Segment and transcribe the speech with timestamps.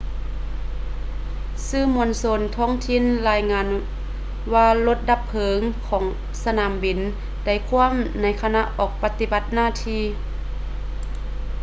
[1.67, 3.67] ສື່ມວນຊົນທ້ອງຖິ່ນລາຍງານ
[4.53, 6.03] ວ່າລົດດັບເພີງຂອງ
[6.43, 6.99] ສະໜາມບິນ
[7.45, 10.03] ໄດ້ຂວ້ຳໃນຂະນະອອກປະຕິບັດໜ້າທີ່